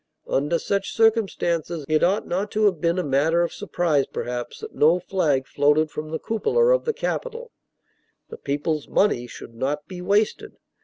[0.27, 4.73] Under such circumstances, it ought not to have been a matter of surprise, perhaps, that
[4.73, 7.51] no flag floated from the cupola of the capitol.
[8.29, 10.55] The people's money should not be wasted.